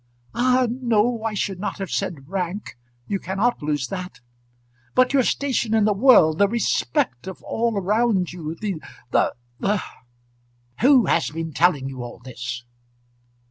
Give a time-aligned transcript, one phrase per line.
[0.33, 2.75] "Ah, no; I should not have said rank.
[3.05, 4.19] You cannot lose that;
[4.95, 9.79] but your station in the world, the respect of all around you, the the the"
[10.81, 12.65] "Who has been telling you all this?"